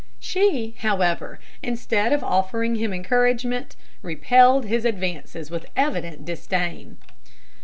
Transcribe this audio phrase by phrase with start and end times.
[0.19, 6.97] She, however, instead of offering him encouragement, repelled his advances with evident disdain.